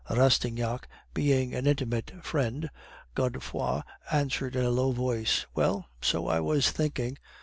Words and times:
"Rastignac 0.09 0.87
being 1.13 1.53
an 1.53 1.67
intimate 1.67 2.25
friend, 2.25 2.71
Godefroid 3.13 3.83
answered 4.11 4.55
in 4.55 4.65
a 4.65 4.71
low 4.71 4.93
voice, 4.93 5.45
'Well, 5.53 5.85
so 6.01 6.27
I 6.27 6.39
was 6.39 6.71
thinking. 6.71 7.19